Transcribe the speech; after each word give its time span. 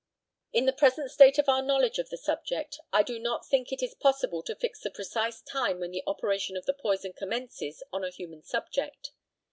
In 0.51 0.65
the 0.65 0.73
present 0.73 1.11
state 1.11 1.37
of 1.37 1.47
our 1.47 1.61
knowledge 1.61 1.99
of 1.99 2.09
the 2.09 2.17
subject, 2.17 2.79
I 2.91 3.03
do 3.03 3.19
not 3.19 3.47
think 3.47 3.71
it 3.71 3.83
is 3.83 3.93
possible 3.93 4.41
to 4.41 4.55
fix 4.55 4.79
the 4.81 4.89
precise 4.89 5.41
time 5.43 5.79
when 5.79 5.91
the 5.91 6.01
operation 6.07 6.57
of 6.57 6.65
the 6.65 6.73
poison 6.73 7.13
commences 7.13 7.83
on 7.93 8.03
a 8.03 8.09
human 8.09 8.41
subject. 8.41 9.11